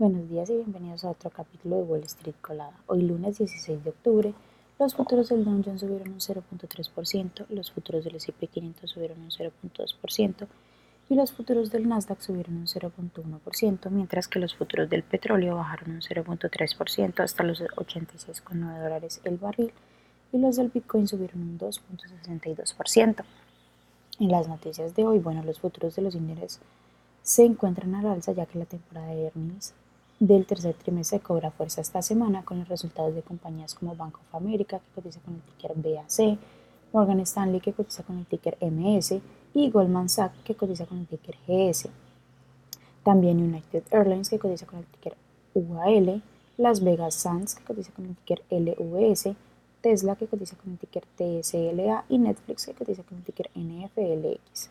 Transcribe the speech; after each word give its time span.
Buenos 0.00 0.30
días 0.30 0.48
y 0.48 0.54
bienvenidos 0.54 1.04
a 1.04 1.10
otro 1.10 1.28
capítulo 1.28 1.76
de 1.76 1.82
Wall 1.82 2.04
Street 2.04 2.36
Colada. 2.40 2.72
Hoy 2.86 3.02
lunes 3.02 3.36
16 3.36 3.84
de 3.84 3.90
octubre, 3.90 4.32
los 4.78 4.94
futuros 4.94 5.28
del 5.28 5.44
Dow 5.44 5.62
Jones 5.62 5.82
subieron 5.82 6.08
un 6.08 6.20
0.3%, 6.20 7.44
los 7.50 7.70
futuros 7.70 8.02
del 8.04 8.16
S&P 8.16 8.46
500 8.46 8.88
subieron 8.88 9.20
un 9.20 9.28
0.2% 9.28 10.46
y 11.10 11.14
los 11.14 11.32
futuros 11.32 11.70
del 11.70 11.86
Nasdaq 11.86 12.18
subieron 12.22 12.56
un 12.56 12.66
0.1%, 12.66 13.90
mientras 13.90 14.26
que 14.26 14.38
los 14.38 14.54
futuros 14.54 14.88
del 14.88 15.02
petróleo 15.02 15.56
bajaron 15.56 15.90
un 15.90 16.00
0.3% 16.00 17.22
hasta 17.22 17.44
los 17.44 17.60
86,9 17.60 18.82
dólares 18.82 19.20
el 19.24 19.36
barril 19.36 19.70
y 20.32 20.38
los 20.38 20.56
del 20.56 20.70
Bitcoin 20.70 21.08
subieron 21.08 21.42
un 21.42 21.58
2.62%. 21.58 23.22
En 24.18 24.30
las 24.30 24.48
noticias 24.48 24.94
de 24.96 25.04
hoy, 25.04 25.18
bueno, 25.18 25.42
los 25.42 25.60
futuros 25.60 25.94
de 25.94 26.00
los 26.00 26.14
índices 26.14 26.58
se 27.22 27.44
encuentran 27.44 27.94
al 27.94 28.06
alza 28.06 28.32
ya 28.32 28.46
que 28.46 28.58
la 28.58 28.64
temporada 28.64 29.08
de 29.08 29.24
earnings 29.24 29.74
del 30.20 30.44
tercer 30.44 30.74
trimestre 30.74 31.20
cobra 31.20 31.50
fuerza 31.50 31.80
esta 31.80 32.02
semana 32.02 32.44
con 32.44 32.58
los 32.58 32.68
resultados 32.68 33.14
de 33.14 33.22
compañías 33.22 33.74
como 33.74 33.96
Bank 33.96 34.16
of 34.16 34.34
America, 34.34 34.78
que 34.78 34.94
cotiza 34.94 35.18
con 35.20 35.34
el 35.34 35.40
ticker 35.40 35.72
BAC, 35.74 36.38
Morgan 36.92 37.20
Stanley, 37.20 37.60
que 37.60 37.72
cotiza 37.72 38.02
con 38.02 38.18
el 38.18 38.26
ticker 38.26 38.58
MS, 38.60 39.14
y 39.54 39.70
Goldman 39.70 40.10
Sachs, 40.10 40.36
que 40.44 40.54
cotiza 40.54 40.84
con 40.84 40.98
el 40.98 41.06
ticker 41.06 41.36
GS. 41.48 41.88
También 43.02 43.42
United 43.42 43.84
Airlines, 43.90 44.28
que 44.28 44.38
cotiza 44.38 44.66
con 44.66 44.80
el 44.80 44.84
ticker 44.84 45.16
UAL, 45.54 46.22
Las 46.58 46.84
Vegas 46.84 47.14
Sands, 47.14 47.54
que 47.54 47.64
cotiza 47.64 47.90
con 47.92 48.04
el 48.04 48.16
ticker 48.16 48.42
LVS, 48.50 49.34
Tesla, 49.80 50.16
que 50.16 50.26
cotiza 50.26 50.54
con 50.56 50.72
el 50.72 50.78
ticker 50.78 51.04
TSLA, 51.16 52.04
y 52.10 52.18
Netflix, 52.18 52.66
que 52.66 52.74
cotiza 52.74 53.02
con 53.04 53.16
el 53.16 53.24
ticker 53.24 53.50
NFLX. 53.54 54.68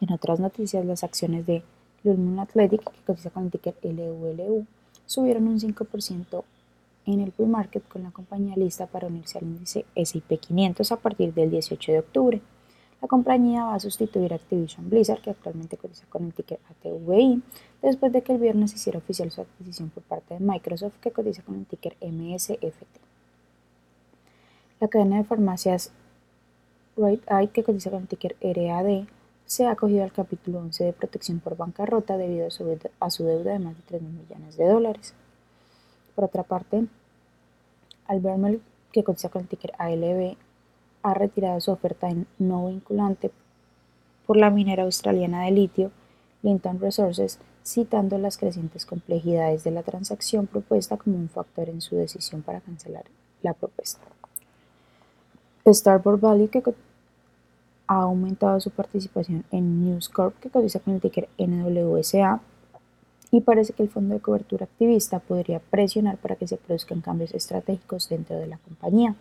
En 0.00 0.12
otras 0.12 0.40
noticias, 0.40 0.84
las 0.84 1.04
acciones 1.04 1.46
de 1.46 1.62
Lululemon 2.02 2.40
Athletic, 2.40 2.82
que 2.82 3.04
cotiza 3.06 3.30
con 3.30 3.44
el 3.44 3.50
ticker 3.52 3.76
LULU, 3.84 4.66
subieron 5.10 5.48
un 5.48 5.58
5% 5.58 6.44
en 7.06 7.20
el 7.20 7.32
pre-market 7.32 7.82
con 7.88 8.04
la 8.04 8.12
compañía 8.12 8.54
lista 8.54 8.86
para 8.86 9.08
unirse 9.08 9.38
al 9.38 9.44
índice 9.44 9.84
S&P 9.96 10.38
500 10.38 10.92
a 10.92 10.96
partir 10.96 11.34
del 11.34 11.50
18 11.50 11.90
de 11.90 11.98
octubre. 11.98 12.40
La 13.02 13.08
compañía 13.08 13.64
va 13.64 13.74
a 13.74 13.80
sustituir 13.80 14.32
a 14.32 14.36
Activision 14.36 14.88
Blizzard, 14.88 15.20
que 15.20 15.30
actualmente 15.30 15.76
cotiza 15.76 16.06
con 16.08 16.26
el 16.26 16.32
ticker 16.32 16.60
ATVI, 16.70 17.42
después 17.82 18.12
de 18.12 18.22
que 18.22 18.34
el 18.34 18.38
viernes 18.38 18.72
hiciera 18.72 18.98
oficial 18.98 19.32
su 19.32 19.40
adquisición 19.40 19.90
por 19.90 20.04
parte 20.04 20.34
de 20.34 20.40
Microsoft, 20.40 21.00
que 21.00 21.10
cotiza 21.10 21.42
con 21.42 21.56
el 21.56 21.66
ticker 21.66 21.96
MSFT. 22.00 23.00
La 24.78 24.86
cadena 24.86 25.16
de 25.16 25.24
farmacias 25.24 25.90
Right 26.96 27.28
Eye, 27.28 27.48
que 27.48 27.64
cotiza 27.64 27.90
con 27.90 28.02
el 28.02 28.06
ticker 28.06 28.36
RAD, 28.40 29.08
se 29.50 29.66
ha 29.66 29.72
acogido 29.72 30.04
al 30.04 30.12
capítulo 30.12 30.60
11 30.60 30.84
de 30.84 30.92
protección 30.92 31.40
por 31.40 31.56
bancarrota 31.56 32.16
debido 32.16 32.46
a 32.46 33.10
su, 33.10 33.24
deuda 33.24 33.52
de 33.52 33.58
más 33.58 33.76
de 33.76 33.82
3 33.82 34.00
mil 34.00 34.12
millones 34.12 34.56
de 34.56 34.64
dólares. 34.64 35.12
Por 36.14 36.26
otra 36.26 36.44
parte, 36.44 36.86
Albermel, 38.06 38.62
que 38.92 39.02
cotiza 39.02 39.28
con 39.28 39.42
el 39.42 39.48
ticker 39.48 39.72
ALB, 39.76 40.36
ha 41.02 41.14
retirado 41.14 41.60
su 41.60 41.72
oferta 41.72 42.06
no 42.38 42.68
vinculante 42.68 43.32
por 44.24 44.36
la 44.36 44.50
minera 44.50 44.84
australiana 44.84 45.46
de 45.46 45.50
litio, 45.50 45.90
Linton 46.44 46.78
Resources, 46.78 47.40
citando 47.64 48.18
las 48.18 48.38
crecientes 48.38 48.86
complejidades 48.86 49.64
de 49.64 49.72
la 49.72 49.82
transacción 49.82 50.46
propuesta 50.46 50.96
como 50.96 51.16
un 51.16 51.28
factor 51.28 51.68
en 51.68 51.80
su 51.80 51.96
decisión 51.96 52.42
para 52.42 52.60
cancelar 52.60 53.06
la 53.42 53.52
propuesta. 53.54 54.06
Starboard 55.66 56.20
Valley, 56.20 56.46
que 56.46 56.62
ha 57.90 58.02
aumentado 58.02 58.60
su 58.60 58.70
participación 58.70 59.44
en 59.50 59.84
News 59.84 60.08
Corp, 60.08 60.38
que 60.38 60.48
cotiza 60.48 60.78
con 60.78 60.94
el 60.94 61.00
ticker 61.00 61.28
NWSA, 61.38 62.40
y 63.32 63.40
parece 63.40 63.72
que 63.72 63.82
el 63.82 63.88
fondo 63.88 64.14
de 64.14 64.20
cobertura 64.20 64.64
activista 64.64 65.18
podría 65.18 65.58
presionar 65.58 66.16
para 66.16 66.36
que 66.36 66.46
se 66.46 66.56
produzcan 66.56 67.00
cambios 67.00 67.34
estratégicos 67.34 68.08
dentro 68.08 68.36
de 68.36 68.46
la 68.46 68.58
compañía. 68.58 69.16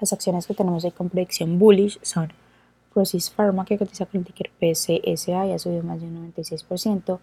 Las 0.00 0.12
acciones 0.12 0.48
que 0.48 0.54
tenemos 0.54 0.84
ahí 0.84 0.90
con 0.90 1.08
predicción 1.08 1.60
bullish 1.60 2.00
son 2.02 2.32
Procis 2.92 3.30
Pharma, 3.30 3.64
que 3.64 3.78
cotiza 3.78 4.06
con 4.06 4.22
el 4.22 4.26
ticker 4.26 4.50
PCSA 4.58 5.46
y 5.46 5.52
ha 5.52 5.58
subido 5.60 5.84
más 5.84 6.00
de 6.00 6.08
un 6.08 6.32
96%, 6.34 7.20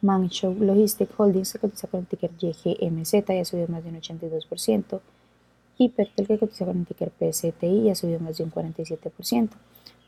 Manchow 0.00 0.54
Logistic 0.58 1.10
Holdings, 1.20 1.52
que 1.52 1.58
cotiza 1.58 1.86
con 1.86 2.00
el 2.00 2.06
ticker 2.06 2.30
YGMZ 2.38 3.12
y 3.28 3.38
ha 3.38 3.44
subido 3.44 3.68
más 3.68 3.84
de 3.84 3.90
un 3.90 4.00
82%, 4.00 5.00
y 5.80 5.88
que 5.88 6.38
cotiza 6.38 6.66
con 6.66 6.78
el 6.78 6.86
ticker 6.86 7.10
PSTI 7.18 7.88
ha 7.88 7.94
subido 7.94 8.20
más 8.20 8.36
de 8.36 8.44
un 8.44 8.52
47%, 8.52 9.48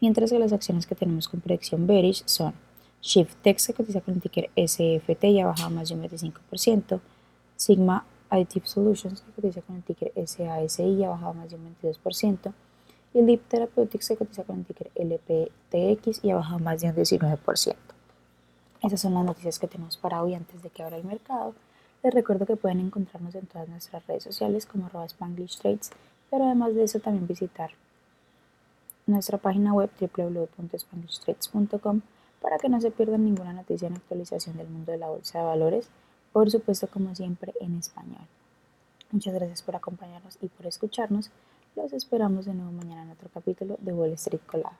mientras 0.02 0.30
que 0.30 0.38
las 0.38 0.52
acciones 0.52 0.86
que 0.86 0.94
tenemos 0.94 1.28
con 1.28 1.40
predicción 1.40 1.86
bearish 1.86 2.24
son 2.26 2.52
Shiftex 3.00 3.68
que 3.68 3.72
cotiza 3.72 4.02
con 4.02 4.14
el 4.14 4.20
ticker 4.20 4.50
SFT 4.54 5.24
y 5.24 5.40
ha 5.40 5.46
bajado 5.46 5.70
más 5.70 5.88
de 5.88 5.94
un 5.94 6.02
25%, 6.02 7.00
Sigma 7.56 8.04
Additive 8.28 8.66
Solutions 8.66 9.22
que 9.22 9.32
cotiza 9.32 9.62
con 9.62 9.76
el 9.76 9.82
ticker 9.82 10.12
SASI 10.14 10.82
y 10.82 11.04
ha 11.04 11.08
bajado 11.08 11.32
más 11.32 11.48
de 11.48 11.56
un 11.56 11.74
22%, 11.80 12.52
y 13.14 13.22
Leap 13.22 13.40
Therapeutics 13.48 14.08
que 14.08 14.16
cotiza 14.16 14.44
con 14.44 14.58
el 14.58 14.66
ticker 14.66 14.90
LPTX 14.94 16.22
y 16.22 16.30
ha 16.32 16.36
bajado 16.36 16.58
más 16.58 16.82
de 16.82 16.88
un 16.90 16.96
19%. 16.96 17.76
Esas 18.82 19.00
son 19.00 19.14
las 19.14 19.24
noticias 19.24 19.58
que 19.58 19.68
tenemos 19.68 19.96
para 19.96 20.22
hoy 20.22 20.34
antes 20.34 20.62
de 20.62 20.68
que 20.68 20.82
abra 20.82 20.98
el 20.98 21.04
mercado. 21.04 21.54
Les 22.02 22.12
recuerdo 22.12 22.46
que 22.46 22.56
pueden 22.56 22.80
encontrarnos 22.80 23.36
en 23.36 23.46
todas 23.46 23.68
nuestras 23.68 24.04
redes 24.06 24.24
sociales 24.24 24.66
como 24.66 24.86
arroba 24.86 25.06
Spanglish 25.06 25.58
Trades, 25.58 25.92
pero 26.30 26.46
además 26.46 26.74
de 26.74 26.82
eso 26.82 26.98
también 26.98 27.28
visitar 27.28 27.70
nuestra 29.06 29.38
página 29.38 29.72
web 29.72 29.88
www.spanglishtrades.com 30.00 32.00
para 32.40 32.58
que 32.58 32.68
no 32.68 32.80
se 32.80 32.90
pierdan 32.90 33.24
ninguna 33.24 33.52
noticia 33.52 33.86
en 33.86 33.94
actualización 33.94 34.56
del 34.56 34.68
mundo 34.68 34.90
de 34.90 34.98
la 34.98 35.10
bolsa 35.10 35.38
de 35.38 35.44
valores, 35.44 35.88
por 36.32 36.50
supuesto 36.50 36.88
como 36.88 37.14
siempre 37.14 37.52
en 37.60 37.78
español. 37.78 38.26
Muchas 39.12 39.34
gracias 39.34 39.62
por 39.62 39.76
acompañarnos 39.76 40.38
y 40.40 40.48
por 40.48 40.66
escucharnos. 40.66 41.30
Los 41.76 41.92
esperamos 41.92 42.46
de 42.46 42.54
nuevo 42.54 42.72
mañana 42.72 43.04
en 43.04 43.10
otro 43.10 43.28
capítulo 43.32 43.78
de 43.80 43.92
Wall 43.92 44.14
Street 44.14 44.40
Colado. 44.46 44.74